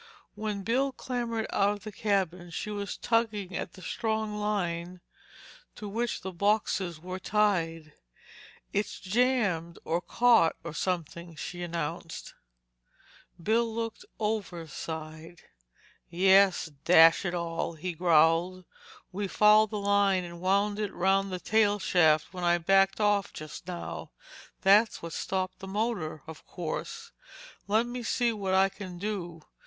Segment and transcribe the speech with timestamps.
[0.33, 4.99] When Bill clambered out of the cabin she was tugging at the strong line
[5.75, 7.93] to which the boxes were tied.
[8.73, 12.33] "It's jammed, or caught, or something," she announced.
[13.39, 15.43] Bill looked overside.
[16.09, 18.65] "Yes, dash it all!" he growled.
[19.11, 23.33] "We fouled the line and wound it round the tail shaft when I backed off
[23.33, 24.09] just now.
[24.63, 27.11] That's what stopped the motor, of course.
[27.67, 29.43] Let me see what I can do.